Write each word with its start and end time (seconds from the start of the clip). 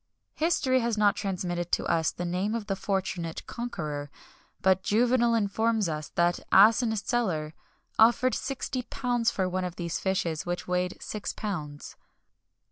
History 0.33 0.79
has 0.79 0.97
not 0.97 1.15
transmitted 1.15 1.71
to 1.73 1.85
us 1.85 2.11
the 2.11 2.25
name 2.25 2.55
of 2.55 2.65
the 2.65 2.75
fortunate 2.75 3.45
conqueror; 3.45 4.09
but 4.63 4.81
Juvenal 4.81 5.35
informs 5.35 5.87
us 5.87 6.09
that 6.15 6.39
Asinius 6.51 7.01
Celer 7.03 7.53
offered 7.99 8.33
sixty 8.33 8.81
pounds 8.81 9.29
for 9.29 9.47
one 9.47 9.63
of 9.63 9.75
these 9.75 9.99
fishes 9.99 10.43
which 10.43 10.67
weighed 10.67 10.97
six 10.99 11.33
pounds. 11.33 11.97